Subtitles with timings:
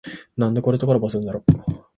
[0.35, 1.43] なんでこれとコラボすんだろ